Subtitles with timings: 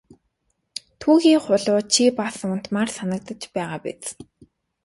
[0.99, 4.03] Түүхий хулуу чи бас унтмаар санагдаж байгаа биз!